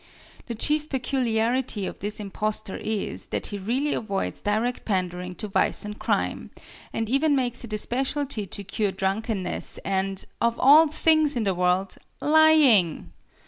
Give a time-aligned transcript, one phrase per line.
[0.47, 5.85] The chief peculiarity of this impostor is, that he really avoids direct pandering to vice
[5.85, 6.49] and crime,
[6.91, 11.53] and even makes it a specialty to cure drunkenness and of all things in the
[11.53, 13.11] world lying!